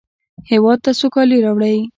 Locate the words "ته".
0.85-0.91